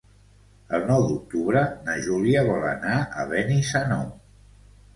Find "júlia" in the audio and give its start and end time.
2.07-2.43